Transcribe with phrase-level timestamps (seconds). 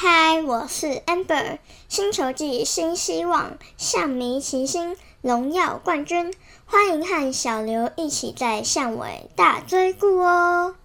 [0.00, 6.32] 嗨，我是 Amber，星球季新希望，象迷齐心，荣耀冠军，
[6.66, 10.76] 欢迎和小刘一起在巷尾大追顾哦。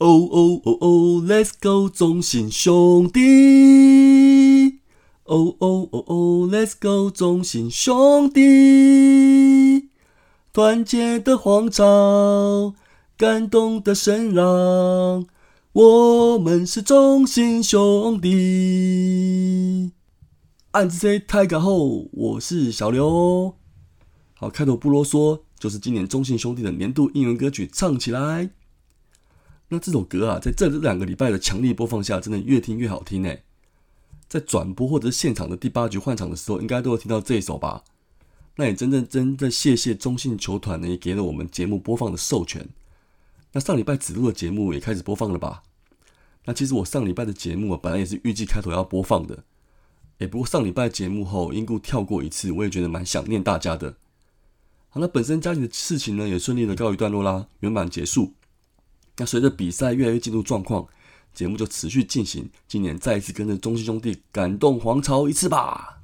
[0.00, 3.20] 哦哦哦哦，Let's go，中信兄弟！
[5.24, 9.90] 哦哦哦哦，Let's go，中信兄弟！
[10.54, 12.74] 团结的皇朝，
[13.18, 15.26] 感动的声浪，
[15.72, 19.92] 我们是中信兄弟。
[20.70, 23.54] 暗子 C 太感后，我是小刘。
[24.32, 28.48] 好，开头不啰嗦，就是今年中信兄弟的年度应援歌曲，唱起来。
[29.72, 33.32] 那这首歌啊，在这两个礼拜的强力播放下，真的越听越好听呢。
[34.28, 37.84] 在转播或者是现场的第八局换场的时候，应该都会听到这一首吧？
[38.56, 42.68] 那也真正真的谢谢中信球团呢，也给了我们节目播放的授权。
[43.52, 45.62] 那上礼拜子路的节目也开始播放了吧？
[46.44, 49.44] 那其实我上礼拜的节目啊，本来也是预计开头要播放的。
[50.18, 53.96] 哎，不过上礼拜节目后因故跳过一次，我也觉得蛮想念大家的。
[54.88, 58.34] 好，那本身家里的事情呢，也顺利的告一段落啦，圆满结束。
[59.20, 60.82] 那随着比赛越来越进入状况，
[61.34, 62.48] 节目就持续进行。
[62.66, 65.98] 今年再一次跟着中信兄弟感动皇朝一次吧！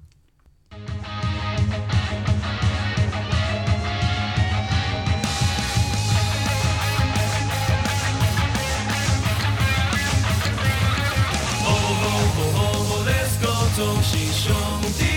[13.76, 14.54] 中信兄
[14.98, 15.15] 弟！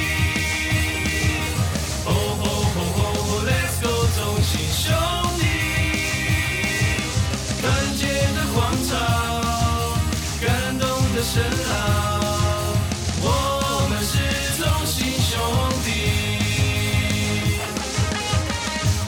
[11.19, 11.75] 的声浪，
[13.21, 13.27] 我
[13.89, 14.15] 们是
[14.55, 15.37] 同心兄
[15.83, 17.59] 弟。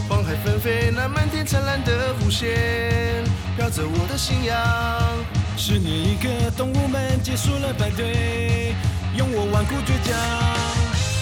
[0.09, 3.23] 黄海纷飞，那漫天灿烂的弧线，
[3.55, 4.53] 飘着我的信仰。
[5.55, 8.75] 十年一个，动物们结束了排队，
[9.15, 10.13] 用我顽固倔强，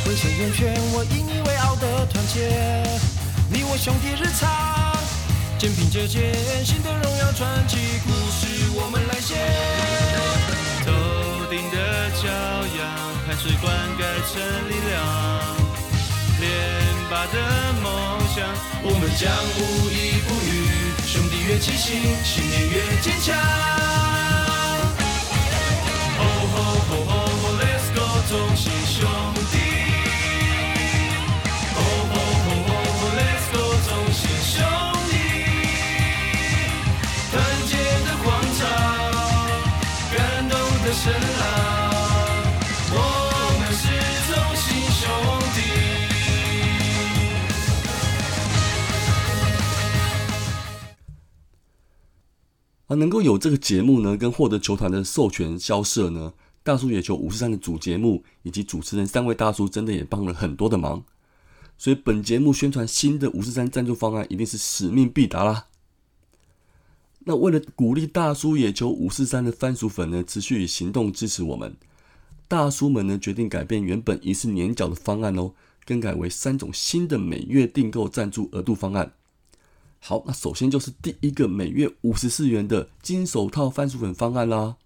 [0.03, 2.49] 浑身人权，我引以为傲的团结，
[3.47, 4.49] 你我兄弟日常，
[5.59, 6.33] 肩并着肩，
[6.65, 7.77] 新的荣耀传奇
[8.07, 10.18] 故事我们来写。
[12.19, 12.85] 骄阳，
[13.25, 14.93] 汗水灌溉成力量。
[16.41, 16.43] 连
[17.09, 17.35] 拔的
[17.81, 17.87] 梦
[18.35, 18.43] 想，
[18.83, 20.51] 我们将无依不语。
[21.07, 24.08] 兄弟越齐心，信念越坚强。
[52.89, 56.33] 而，能够有这个节目呢，跟获得球团的授权交涉呢，
[56.63, 61.03] 大叔野球五十三的主节目以及主持人三位大叔真的也帮了很多的忙，
[61.77, 65.67] 所以本节目宣传新的五十三赞助方案一定是使命必达啦。
[67.25, 71.77] 那为了鼓励大叔野球五四三的番薯粉呢，持续以行动支持我们，
[72.47, 75.53] 大叔们呢决定改变原本一次年缴的方案哦，
[75.85, 79.13] 更改为三种新的每月订购赞助额度方案。
[79.99, 84.77] 好，那首先就是第一个每月五十四元的金手套番薯粉方案啦。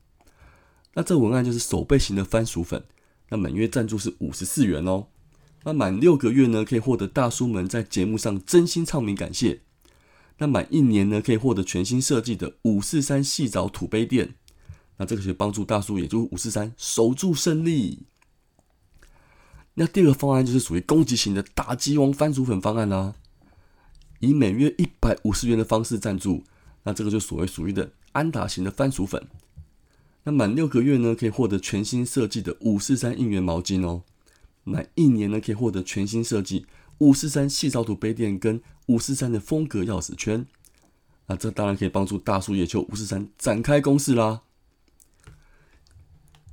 [0.96, 2.84] 那这文案就是手背型的番薯粉，
[3.29, 5.07] 那每月赞助是五十四元哦。
[5.63, 9.62] 那满六个月呢，可以获得大叔们在节目上真心唱名感谢。
[10.40, 14.35] 那满一年呢，可以获得全新设计的五四三细藻土杯垫。
[14.97, 18.07] 那这个是帮助大叔，也就是五四三守住胜利。
[19.76, 23.16] 那第二个方案就是属于攻击型的打击王番薯粉方案啦。
[24.23, 26.46] 以每月一百五十元的方式赞助，
[26.84, 29.28] 那这个就所谓属于的安打型的番薯粉。
[30.23, 34.03] 那满六个月呢，可以获得全新设计的五四三应援毛巾哦。
[34.64, 36.66] 满一年呢，可以获得全新设计
[36.99, 40.46] 五四三细藻土杯垫跟五四三的风格钥匙圈。
[41.28, 44.43] 那这当然可以帮助大叔野球五四三展开攻势啦。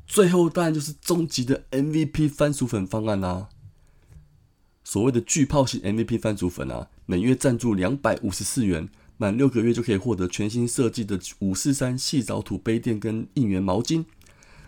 [0.08, 3.48] 最后当然就是终极的 MVP 番薯粉方案啦。
[4.82, 14.04] 所谓的巨炮型 MVP 番薯粉啊，每月赞助两百五十四元，满六个月就可以获得全新设计的五四三细藻土杯垫跟应援毛巾。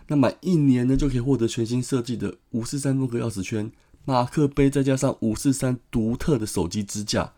[0.07, 3.71] 那满一年呢，就可以获得全新设计的五四三风格钥匙圈、
[4.03, 7.31] 马克杯，再加上五四三独特的手机支架，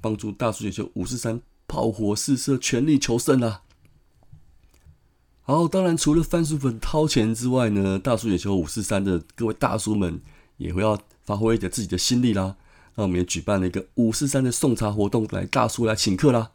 [0.00, 3.62] 帮助大叔野球五四三炮火四射，全力求胜啊！
[5.42, 10.20] 好，当然除了番薯粉掏钱之外呢，大叔野球五四三的各位大叔们
[10.56, 12.56] 也会要发挥一点自己的心力啦。
[12.94, 16.50] 那我们也举办了一个五四三的送茶活动，来大叔来请客啦。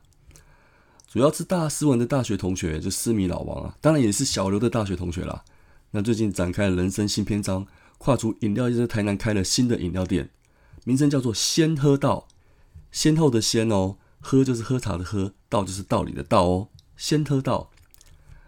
[1.08, 5.44] 主要是大斯文的大学同学，就思迷老王啊，当然也是小刘的大学同学啦。
[5.92, 7.66] 那最近展开了人生新篇章，
[7.98, 10.30] 跨出饮料业，在台南开了新的饮料店，
[10.84, 12.28] 名称叫做“先喝道”，
[12.92, 16.68] 先后的先哦，喝就是喝茶的喝，道就是道理的道哦，
[16.98, 17.72] 先喝道。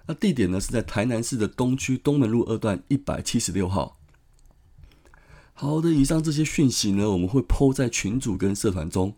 [0.08, 3.99] 那地点呢是在台南市的东区东门路二段一百七十六号。
[5.62, 9.14] 好的，以上这些讯息呢，我们会抛在群组跟社团中。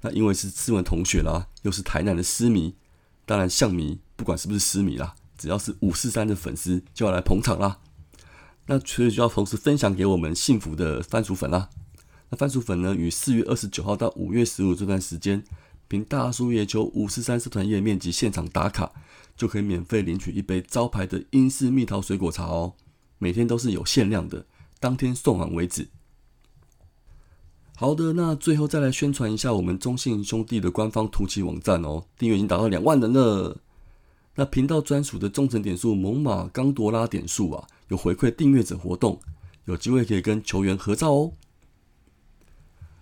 [0.00, 2.74] 那因为是志文同学啦，又是台南的私迷，
[3.26, 7.78] 当然象迷不管是不是私迷啦，只要是五四三的粉丝就要来捧场啦。
[8.68, 11.68] 那所以就要同时分享给我们幸福的番薯粉啦。
[12.30, 15.44] 那番薯粉呢，于四月二十九号到五月十五这段时间，
[15.88, 18.90] 凭大叔野球五四三社团页面及现场打卡，
[19.36, 22.72] 就可以免费领取一杯招牌的英式蜜桃水果茶哦。
[23.18, 24.46] 每天都是有限量的，
[24.80, 25.86] 当天送完为止。
[27.76, 33.58] 好的，那最后再来宣传一下我们中信兄弟的官方图奇网站哦，订阅已经达到两万人了。
[34.34, 39.20] 那频道专属的忠诚点数猛犸刚多拉点数啊，有回馈订阅者活动，
[39.64, 41.32] 有机会可以跟球员合照哦。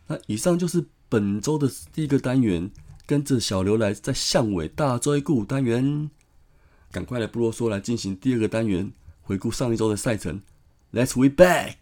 [0.06, 2.70] 那以上就是本周的第一个单元，
[3.04, 6.10] 跟着小刘来在巷尾大追顾单元，
[6.90, 8.92] 赶快来不啰嗦来进行第二个单元，
[9.22, 10.40] 回顾上一周的赛程。
[10.90, 11.76] Let's we back。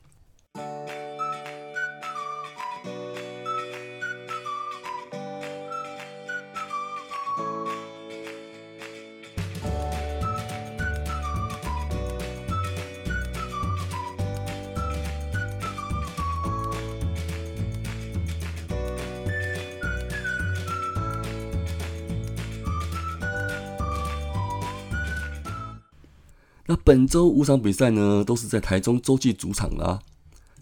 [26.87, 29.99] 本周五场比赛呢，都是在台中洲际主场啦。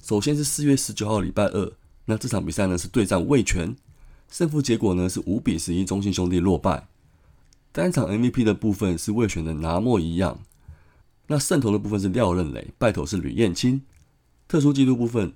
[0.03, 1.73] 首先是四月十九号礼拜二，
[2.07, 3.77] 那这场比赛呢是对战魏全，
[4.31, 6.89] 胜负结果呢是五比十一，中信兄弟落败。
[7.73, 10.39] 单场 MVP 的部分是味全的拿莫一样，
[11.27, 13.83] 那胜投的部分是廖任磊，败投是吕彦青。
[14.49, 15.35] 特殊纪录部分，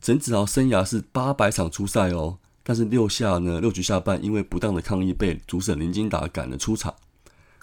[0.00, 6.94] 陈子豪生涯是八百场出赛哦，但是六下呢六局下半因为不当的抗议被主审林金达赶了出场。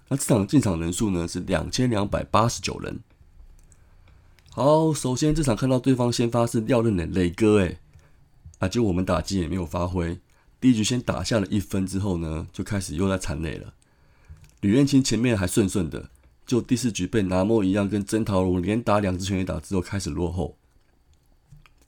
[0.10, 3.00] 那这场进场人数呢是两千两百八十九人。
[4.50, 7.80] 好，首先这场看到对方先发是廖任磊磊哥，诶，
[8.60, 10.20] 啊，就我们打击也没有发挥。
[10.60, 13.74] 第一局先打下了一分之后呢，就开始又在残垒了。
[14.62, 16.10] 吕彦青前面还顺顺的，
[16.46, 20.58] 就第四局被拿莫一样跟曾桃龙连打两支全垒打之后开始落后。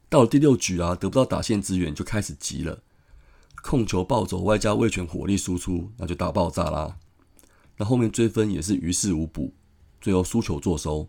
[0.07, 2.83] 到了第六局啊，得不到打线支援就开始急了，
[3.63, 6.97] 控球暴走外加味全火力输出，那就大爆炸啦。
[7.79, 9.53] 那后面追分也是于事无补，
[10.01, 11.07] 最后输球作收。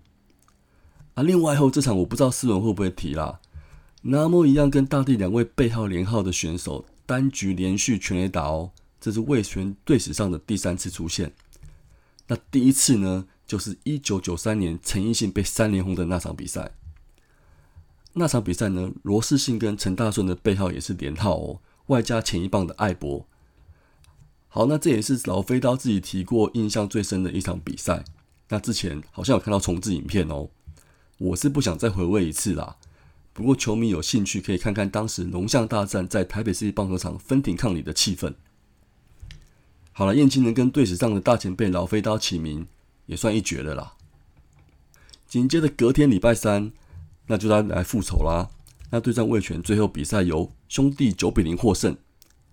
[1.14, 3.40] 啊，另外后这场我不知道斯文会不会提啦。
[4.02, 8.70] 那么一样跟大地两位背号连号的选手单局连续全垒打哦，
[9.00, 11.32] 这是魏权队史上的第三次出现。
[12.28, 16.70] 那第一次呢，就是一九九三年陈奕迅被三连轰的那场比赛。
[18.12, 23.26] 那场比赛呢，罗世信跟陈大顺的背号也是连号哦，外加前一棒的艾博。
[24.52, 28.04] 好，那这也是老飞刀自己提过印象最深的一场比赛。
[28.48, 30.48] 那之前好像有看到重置影片哦，
[31.18, 32.76] 我是不想再回味一次啦。
[33.32, 38.34] 不过球迷有兴趣可以看看当时龙象大战在台北市棒球场分庭抗礼的气氛。
[39.92, 42.66] 好了，燕青能跟队史上的大前辈老飞刀齐名，
[43.06, 43.94] 也算一绝了啦。
[45.28, 46.72] 紧接着隔天礼拜三，
[47.28, 48.50] 那就他来复仇啦。
[48.90, 51.96] 那对战味全，最后比赛由兄弟九比零获胜。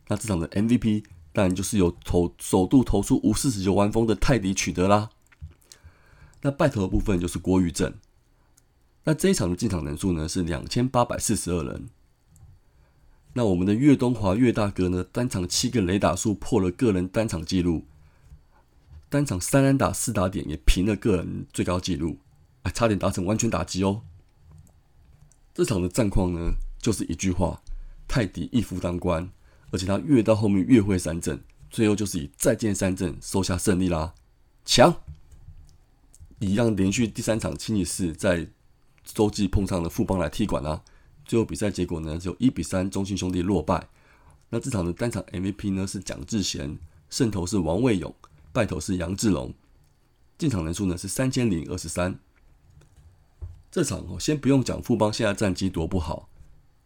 [0.10, 1.04] 那这场的 MVP。
[1.38, 5.12] 当然就是由投首度投出无四十九完封的泰迪取得啦。
[6.41, 7.94] 那败投的部分就是郭玉正。
[9.03, 11.89] 那这一场的进场人数呢是两千八百四十二人。
[13.34, 17.86] 那我们的岳东华岳大哥呢，单场七个雷打数破了个人单场纪录，
[19.08, 22.17] 单场三安打四打点也平了个人最高纪录，
[22.63, 24.01] 还，差点达成完全打击哦。
[25.53, 27.62] 这场的战况呢，就是一句话：
[28.08, 29.29] 泰迪一夫当关。
[29.72, 34.14] 而且他越到后面越会三振，最后就是以再见三振收下胜利啦！
[34.66, 34.96] 强，
[36.40, 38.48] 一样连续第三场星期四在
[39.04, 40.84] 洲际碰上了富邦来踢馆啦。
[41.26, 43.90] 最后比赛结果呢，只有一比三，中信兄弟落败。
[44.50, 46.78] 那这场的单场 MVP 呢是蒋志贤，
[47.10, 48.16] 胜投是王卫勇，
[48.54, 49.54] 败投是杨志龙，
[50.38, 52.18] 进场人数呢是三千零二十三。
[53.70, 56.30] 这场哦，先不用讲富邦现在战绩多不好，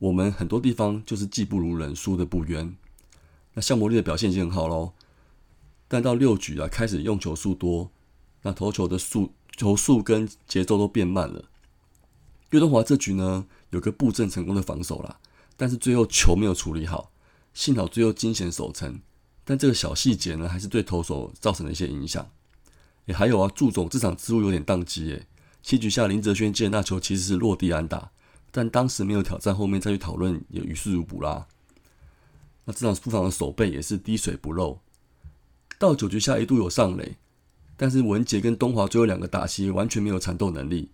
[0.02, 2.76] 我们很多地方就是技不如人，输的不冤。
[3.54, 4.94] 那向魔力的表现已经很好喽，
[5.88, 7.92] 但到六局啊，开始用球数多，
[8.42, 11.46] 那投球的速球速跟节奏都变慢了。
[12.50, 15.20] 岳东华这局呢，有个布阵成功的防守啦，
[15.56, 17.12] 但是最后球没有处理好，
[17.54, 19.02] 幸好最后惊险守成。
[19.44, 22.28] 但这个小细节呢，还是对投手造成了一些影响。
[23.06, 25.28] 也还有啊，祝总这场之路有点宕机诶。
[25.62, 28.10] 七局下林哲轩接那球其实是落地安打，
[28.52, 31.48] 但当时没有挑战，后面再去讨论也于事无补啦。
[32.66, 34.80] 那这场布防的守备也是滴水不漏。
[35.80, 37.16] 到九局下一度有上垒，
[37.76, 40.92] 但是文杰跟东华最后两个打席完全没有缠斗能力。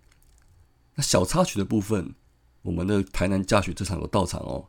[0.96, 2.14] 那小插曲的部分，
[2.62, 4.66] 我们的台南驾许这场有到场哦，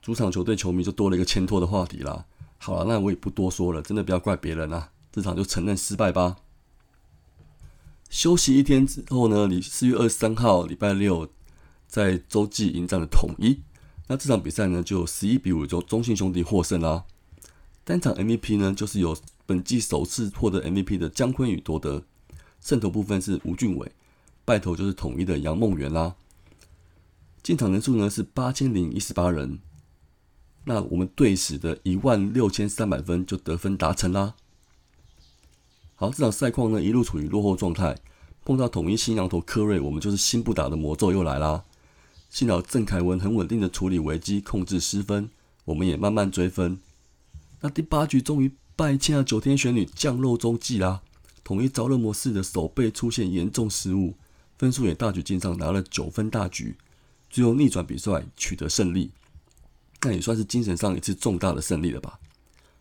[0.00, 2.26] 主场球队球迷就多了一个牵拖的话题啦。
[2.58, 6.36] 好了，那我也不多说了，真的不要怪别人啊，这场就承认失败吧。
[8.08, 11.28] 休息一天之后呢，你四月二十三号礼拜六
[11.94, 13.60] 在洲际迎战的统一，
[14.08, 17.04] 那这场比赛呢就十一比五中中信兄弟获胜啦。
[17.84, 22.02] 单场 MVP 呢就是由本季首次获得 MVP 的姜昆宇夺得，
[22.60, 23.92] 胜投部分是吴俊伟。
[24.44, 26.16] 败投就是统一的杨梦圆啦。
[27.44, 29.60] 进场人数呢是八千零一十八人，
[30.64, 34.34] 那我们队史的一万六千三百分就得分达成啦。
[35.94, 37.96] 好，这场赛况呢一路处于落后状态，
[38.44, 41.62] 碰到统一新羊头科瑞，我们就是心不打的魔咒又来啦。
[42.34, 45.30] 幸好郑凯文很稳定的处理危机，控制失分，
[45.66, 46.80] 我们也慢慢追分。
[47.60, 51.00] 那第八局终于败欠了九天玄女降落中继啦，
[51.44, 54.16] 统一着热模式的手背出现严重失误。
[54.58, 56.76] 分数也大举进账，拿了九分大局，
[57.30, 59.12] 最后逆转比赛取得胜利，
[60.02, 62.18] 那也算是精神上一次重大的胜利了吧？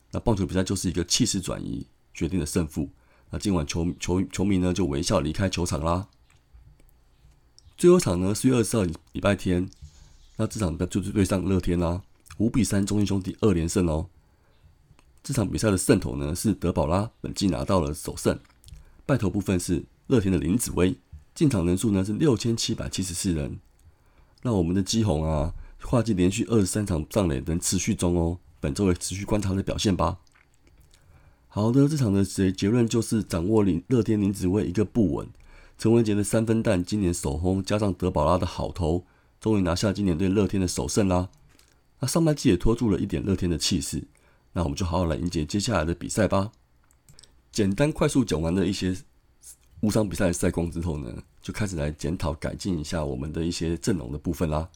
[0.09, 2.89] 那棒球比赛就是一个气势转移决定的胜负。
[3.29, 6.07] 那今晚球球球迷呢就微笑离开球场啦。
[7.83, 9.69] 最后一场呢四月二十二礼拜天，
[10.37, 12.01] 那这场就是对上乐天啦，
[12.37, 14.07] 五比三中信兄弟二连胜哦。
[15.21, 18.39] 这场比赛的胜投呢是德保拉，本季拿到了首胜，
[19.05, 20.95] 败投部分是乐天的林子威。
[21.35, 23.59] 进场人数呢是六千七百七十四人。
[24.43, 30.19] 那我们的基宏啊，跨季连续二十三场上垒能持续中哦，本周也持续观察他的表现吧。
[31.49, 35.27] 好的，这场的结结论就是掌握林乐天林子威一个不稳，
[35.83, 39.05] 陈文杰的三分弹今年首轰，加上德保拉的好投，
[39.41, 41.27] 终于拿下今年对乐天的首胜啦。
[41.99, 44.07] 那上半季也拖住了一点乐天的气势，
[44.53, 46.53] 那我们就好好来迎接接下来的比赛吧。
[47.51, 48.95] 简单快速讲完了一些。
[49.81, 54.69] 误伤比赛的赛况之后呢，就开始来检讨改进一下我们的一些阵容的部分啦。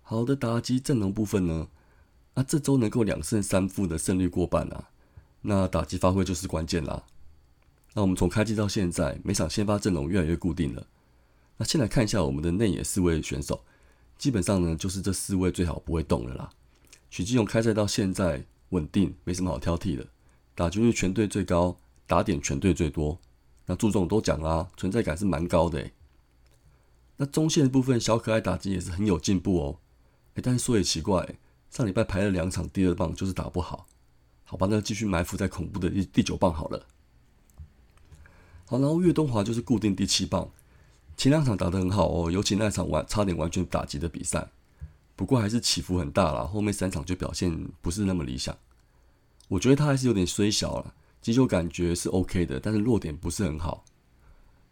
[0.00, 1.68] 好的，打击阵容部分呢，
[2.32, 4.88] 那这周能够两胜三负的胜率过半啊，
[5.42, 7.02] 那打击发挥就是关键啦。
[7.94, 10.86] 那我们从开机到现在，每场先发阵容越来越固定了。
[11.56, 13.64] 那先来看一下我们的内野四位选手，
[14.18, 16.50] 基本上呢就是这四位最好不会动了啦。
[17.08, 20.04] 许继勇开赛到现在稳定，没什么好挑剔的，
[20.56, 21.76] 打击率全队最高，
[22.08, 23.16] 打点全队最多。
[23.66, 25.88] 那朱总都讲啦，存在感是蛮高的。
[27.16, 29.78] 那中线的部分，小可爱打击也是很有进步哦。
[30.34, 31.36] 哎，但是说也奇怪，
[31.70, 33.86] 上礼拜排了两场第二棒，就是打不好。
[34.42, 36.84] 好吧，那继续埋伏在恐怖的第第九棒好了。
[38.78, 40.48] 然后岳东华就是固定第七棒，
[41.16, 44.48] 前两场打得很好哦，尤其那场完差点完全打击的比赛。
[45.16, 48.56] 不过还是起伏很大啦，后面三场就表现不是那么理想。
[49.48, 50.94] 我觉得他还是有点衰小了。
[51.20, 53.84] 击球感觉是 OK 的，但是落点不是很好。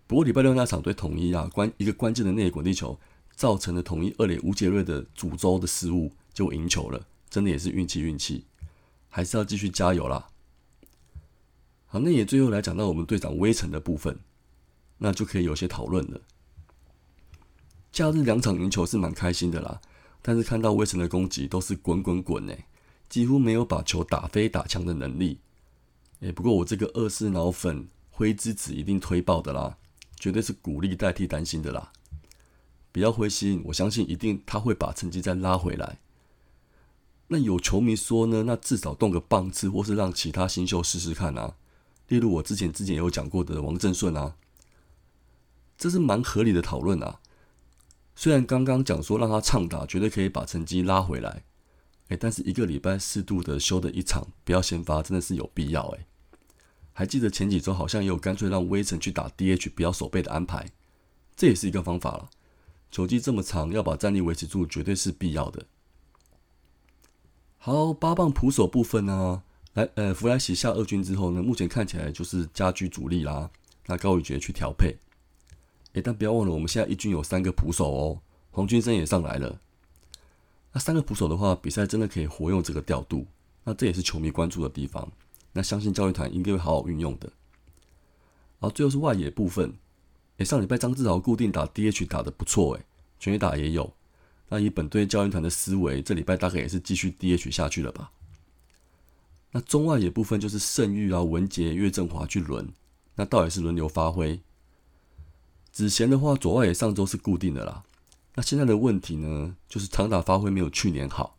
[0.06, 2.98] 不过礼拜六那场对统一啊，关一个关键的内滚地球，
[3.34, 7.06] 造成了统一二垒吴杰瑞的主轴的失误，就赢球了。
[7.30, 8.44] 真的也是运气运气，
[9.08, 10.28] 还是要继续加油啦。
[11.92, 14.18] 好，那也最后来讲到我们队长威城的部分，
[14.96, 16.22] 那就可以有些讨论了。
[17.92, 19.78] 假日两场赢球是蛮开心的啦，
[20.22, 22.64] 但是看到威城的攻击都是滚滚滚诶，
[23.10, 25.40] 几乎没有把球打飞打墙的能力。
[26.20, 29.76] 哎，不过我这个二世脑粉灰之子一定推爆的啦，
[30.16, 31.92] 绝对是鼓励代替担心的啦。
[32.90, 35.98] 不要灰心，我相信一定他会把成绩再拉回来。
[37.28, 41.56] 那有球迷说呢，那至少动个棒次，或是让其他新秀试试看啊。
[42.12, 44.36] 例如我之前之前有讲过的王正顺啊，
[45.78, 47.20] 这是蛮合理的讨论啊。
[48.14, 51.44] 虽然刚刚讲说让他畅打，绝对可以把成绩拉回来，
[52.08, 56.06] 哎，但是一个礼拜适度的休的一场，不要先发，真的是有必要哎。
[56.92, 60.70] 还记得前几周好像也有干脆让威城去打 DH 不要守备的安排，
[61.34, 62.28] 这也是一个方法了。
[62.90, 65.64] 球季这么长，要把战力维持住，绝对是必要的。
[67.56, 73.50] 好，八棒捕手部分呢，来呃，弗莱喜下二军之后呢，目前看起来就是家居主力啦。
[73.86, 74.96] 那高宇杰去调配，
[75.94, 79.58] 诶，但不要忘了，我们现在一军有三个捕手哦，黄军生也上来了。
[80.72, 83.26] 那三个捕手的话，比赛真的可以活用这个调度，
[83.64, 85.10] 那这也是球迷关注的地方。
[85.52, 87.26] 那相信教练团应该会好好运用的。
[88.60, 89.74] 然后最后是外野部分，
[90.36, 92.84] 诶，上礼拜张志豪固定打 DH 打的不错，诶，
[93.18, 93.92] 全垒打也有。
[94.48, 98.12] 那以本队教练团的思维，这礼拜大概也是继续 DH 下去了吧？
[99.52, 102.72] 那中外野部分就是盛玉啊、文杰、岳振华去轮，
[103.14, 104.40] 那倒也是轮流发挥。
[105.70, 107.84] 子贤的话，左外野上周是固定的啦。
[108.34, 111.36] 那现在的问题呢，就是长打发挥没有去年好。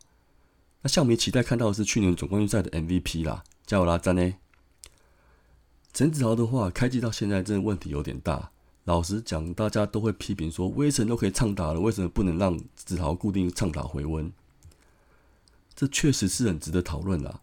[0.82, 4.34] 那向迷期待看到的是去年总冠军赛的 MVP 啦，加油啦，赞呢！
[5.92, 8.50] 陈子豪的话，开季到现在真的问题有点大。
[8.84, 14.30] 老实讲，大家都会批评说，威神都可以畅打了，为什么不能让子豪固定畅打回温？
[15.74, 17.40] 这确实是很值得讨论啦。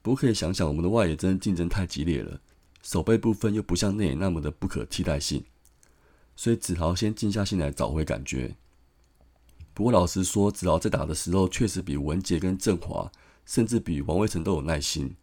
[0.00, 2.40] 不过可以想想，我们的外野真的竞争太激烈了，
[2.82, 5.44] 守备部分又不像内野那么的不可替代性，
[6.36, 8.56] 所以子豪先静下心来找回感觉。
[9.74, 13.10] 不过老实说，子豪在打的时候确实比文杰跟振华，
[13.44, 15.14] 甚至比王威成都有耐心，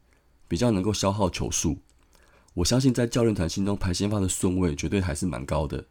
[0.47, 1.77] 比较能够消耗球数。
[2.53, 5.85] 我相信在教练团心中排先发的顺位绝对还是蛮高的，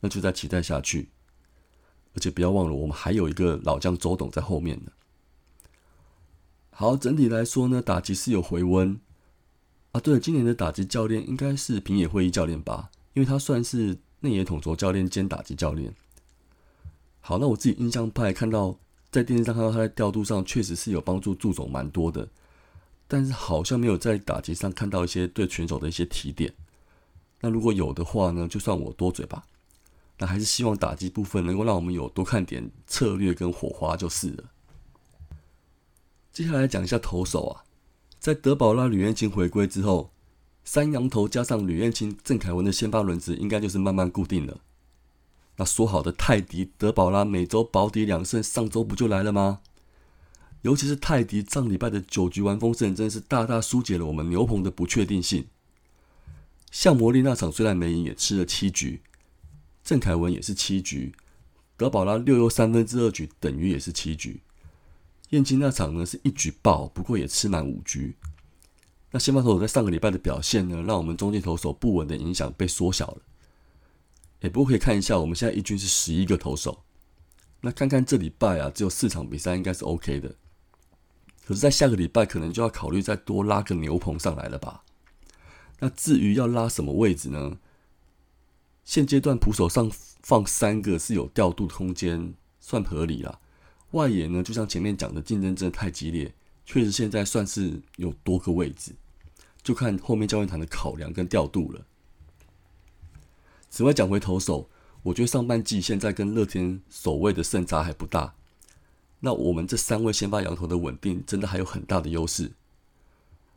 [0.00, 1.08] 那就再期待下去。
[2.14, 4.92] 而且不要忘了，我们还有一个老将周董在后面呢。
[6.76, 8.98] 好，整体来说呢，打击是有回温
[9.92, 10.00] 啊。
[10.00, 15.94] 对了，今年的打击教练应该是平野会议教练吧，因为他算是内野统筹教练兼打击教练。
[17.20, 18.76] 好，那我自己印象派看到
[19.12, 22.28] 在电视上看到他在调度上确实是有帮助，助总蛮多的。
[23.06, 26.52] 但是好像没有在打击上看到一些对选手的一些提点。
[27.40, 29.44] 那如果有的话呢，就算我多嘴吧。
[30.18, 34.44] 那还是希望打击部分能够让我们有多看点策略跟火花就是了。
[36.34, 37.62] 接下来讲一下投手啊，
[38.18, 40.10] 在德保拉、吕彦青回归之后，
[40.64, 44.58] 三羊头加上吕彦青、郑凯文的先发轮子应该就是慢慢固定了。
[45.58, 49.60] 那说好的泰迪、德保拉每周保底两胜，上周不就来了吗？
[50.62, 55.46] 尤其是泰迪上礼拜的九局完封胜，真是大大疏解了我们牛棚的不确定性。
[56.72, 58.98] 像魔力那场虽然没赢，也吃了七局；
[59.84, 61.12] 郑凯文也是七局；
[61.76, 64.40] 德保拉六又三分之二局，等于也是七局。
[65.34, 68.14] 燕京那场呢是一局爆，不过也吃满五局。
[69.10, 73.18] 那先发投手在上个礼拜的表现呢，让我们中继投手不稳的影响被缩小了。
[74.42, 76.84] 也不过可以看一下，我们现在一军是十一个投手。
[77.62, 80.36] 那看看这礼拜啊，只有四场比赛应该是 OK 的。
[81.44, 84.84] 可是，在下个礼拜可能就要考虑再多拉个牛棚上来了吧？
[85.80, 87.58] 那至于要拉什么位置呢？
[88.84, 89.90] 现阶段捕手上
[90.22, 93.40] 放三个是有调度空间，算合理了。
[93.94, 96.34] 外野呢，就像前面讲的，竞争真的太激烈，
[96.66, 98.92] 确实现在算是有多个位置，
[99.62, 101.86] 就看后面教练团的考量跟调度了。
[103.70, 104.68] 此外，讲回投手，
[105.04, 108.34] 我觉得上半季现在跟乐天守卫的胜差还不大。
[109.20, 112.52] 那我们这三位先发羊头的稳定，真的还有很大的优势。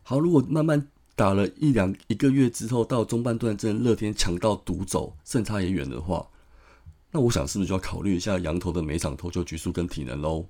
[0.04, 6.30] 好，如果慢慢打了一两一个月之后，到中半段真的乐天强到独走，胜差也远的话，
[7.18, 10.46] 那我想是不是就要考虑一下羊头的每场投球局数跟体能喽？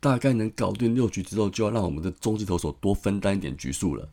[0.00, 4.08] 大概能搞定六局之后，就要让我们的中继投手多分担一点局数了。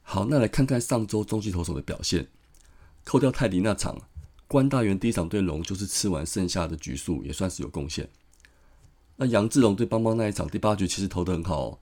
[0.00, 2.26] 好，那来看看上周中继投手的表现，
[3.04, 4.00] 扣掉泰迪那场。
[4.48, 8.08] 关大元第一场对龙就是吃完剩下的局数，也算是有贡献。
[9.16, 11.78] 那杨志龙对邦邦那一场第八局其实投的很好，哦，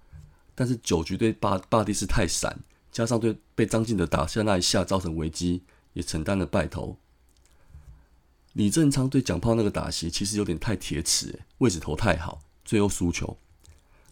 [0.56, 2.58] 但是九局对巴巴蒂斯太散，
[2.90, 6.98] 加上对被张进德打下那一下造成危机，也承担了败投。
[8.54, 13.36] 李正昌对蒋炮那个打席其实有点太铁齿，位置投太好，最后输球。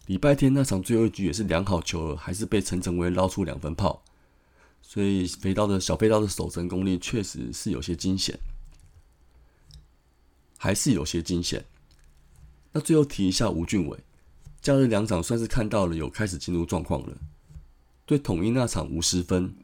[0.05, 4.03] 礼拜天那场最后一局也是良好球，还是被陈成威捞出两分炮。
[4.81, 8.37] 所以飞刀的小飞刀的守城功力确实是有些惊险，
[10.57, 11.65] 还是有些惊险。
[12.73, 13.97] 那最后提一下吴俊伟，
[14.61, 17.17] 假日两场算是看到了有开始进入状况了。
[18.05, 19.55] 对统一那场五十分，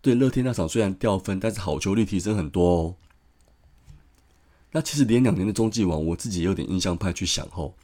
[0.00, 2.96] 对乐天那场虽然掉分，但是好球率提升很多哦。
[4.72, 7.76] 那其实连两年的中继王，我自己也有点印象派去想后，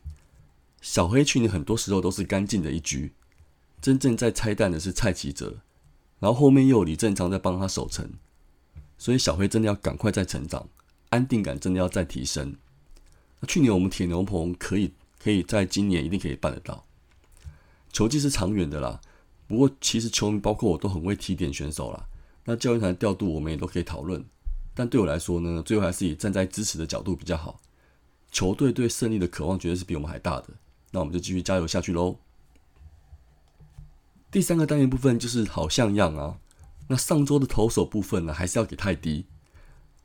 [0.81, 3.13] 小黑去年很多时候都是干净的一局，
[3.81, 5.59] 真正在拆弹的是蔡奇哲。
[6.19, 8.11] 然后后面又有李正昌在帮他守城，
[8.99, 10.69] 所以小黑真的要赶快再成长，
[11.11, 12.57] 安定感真的要再提升。
[13.39, 16.85] 那去年我们铁牛棚可以可以在今年一定可以办得到。
[17.93, 19.01] 球技是长远的啦，
[19.47, 22.09] 不过其实球迷包括我都很会提点选手啦。
[22.45, 24.25] 那教练团调度我们也都可以讨论，
[24.79, 27.61] 但对我来说呢，最后还是以站在支持的角度比较好。
[28.31, 30.51] 球队对胜利的渴望绝对是比我们还大的，
[30.93, 32.17] 那我们就继续加油下去喽。
[34.31, 36.39] 第三个单元部分就是好像样啊，
[36.87, 39.27] 那上周的投手部分呢，还是要给泰迪。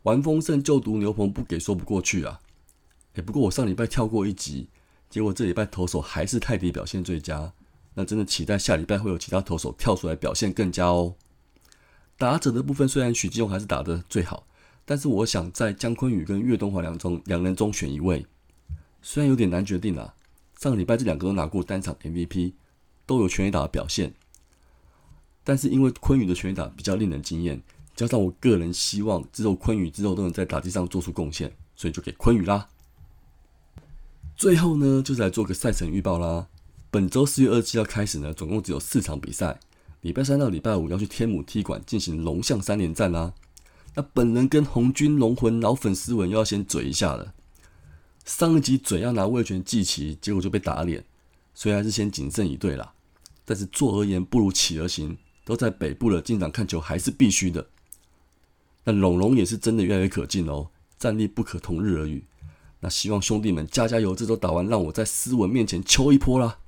[0.02, 2.40] 玩丰盛就读牛棚不给说不过去啊！
[3.14, 4.70] 哎，不过我上礼拜跳过一集，
[5.08, 7.54] 结果这礼拜投手还是泰迪表现最佳，
[7.94, 11.14] 那真的期待下礼拜会有其他投手跳出来表现更佳哦。
[12.18, 14.48] 打者的部分虽然许继勇还是打得最好，
[14.86, 18.26] 但是我想在姜昆宇跟岳东华两中两人中选一位，
[19.02, 20.14] 虽然有点难决定啦。
[20.60, 22.54] 上个礼拜这两个都拿过单场 MVP，
[23.06, 24.14] 都有全垒打的表现，
[25.44, 27.62] 但是因为昆宇的全垒打比较令人惊艳。
[27.96, 32.70] 加上我个人希望之后昆宇之后都能在打击上做出贡献，所以就给昆宇啦。
[34.36, 36.48] 最后呢，就是来做个赛程预报啦。
[36.90, 39.60] 本周四月二十七号开始呢，总共只有四场比赛。
[40.02, 43.34] 礼拜三到礼拜五要去天母踢馆进行龙象三连战啦。
[43.96, 47.34] 那本人跟红军龙魂老粉丝们又要先嘴一下了。
[48.26, 51.04] 上一集嘴要拿魏权祭旗，结果就被打脸，
[51.54, 52.94] 所以还是先谨慎以对啦。
[53.46, 57.68] 但是做而言不如起而行，都在北部了，进场看球还是必须的。
[58.86, 62.24] 那龙龙也是真的越来越可敬哦，战力不可同日而语。
[62.80, 66.60] 那希望兄弟们加加油，这周打完让我在斯文面前抽一波啦。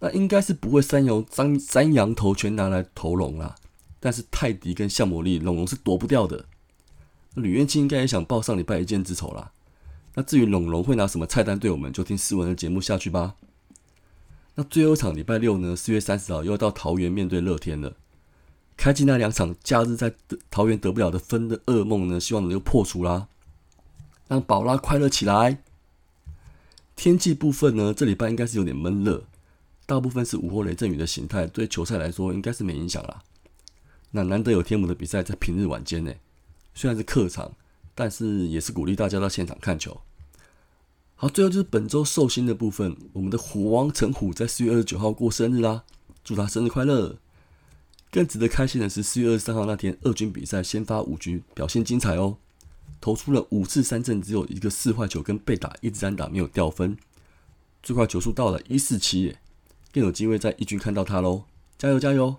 [0.00, 3.54] 那应该是不会三羊三三羊头全拿来投龙啦，
[4.04, 6.46] 但是泰迪跟向魔力龙龙是躲不掉的。
[7.34, 9.52] 吕元清应该也想报上礼拜一箭之仇啦。
[10.14, 13.36] 那至于龙龙会拿什么菜单对我们，就听斯文的节目下去吧。
[14.56, 17.94] 那最后一场礼拜六呢，四月三十号又要到桃园面对乐天了。
[18.76, 20.12] 开机那两场假日在
[20.50, 23.28] 桃园得不了的分的噩梦呢，希望能够破除啦，
[24.26, 25.62] 让宝拉快乐起来。
[26.96, 29.24] 天气部分呢，这礼拜应该是有点闷热，
[29.86, 33.22] 大部分是午后雷阵雨的形态，对球赛来说应该是没影响啦。
[34.12, 36.12] 那难得有天母的比赛在平日晚间呢，
[36.74, 37.52] 虽然是客场，
[37.94, 40.00] 但是也是鼓励大家到现场看球。
[41.14, 45.84] 好，最后就是本周寿星的部分，我们的虎王陈虎在四月二十九号过生日啦，
[46.22, 47.16] 祝他生日快乐！
[48.10, 52.36] 更值得开心的是，四月二十三号那天，二军比赛先发五局，表现精彩哦，
[53.00, 56.98] 投出了五次三振，只有一个四坏球跟被打，一直单打没有掉分，
[57.82, 59.38] 最快球速到了一四七耶，
[59.92, 61.44] 更有机会在一军看到他喽，
[61.78, 62.36] 加油加油！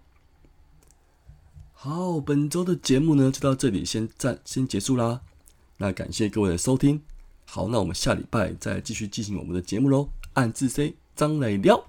[1.86, 5.20] 好，本周的节目呢就到这里先暂先结束啦，
[5.76, 7.02] 那感谢各位的收听，
[7.46, 11.86] 好，那我们下礼拜再继续进行我们的节目喽，暗自 C 张磊聊。